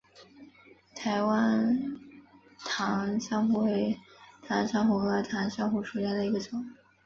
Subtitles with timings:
[0.95, 1.79] 台湾
[2.57, 3.95] 蕈珊瑚为
[4.47, 6.71] 蕈珊瑚科蕈珊瑚属下的一个种。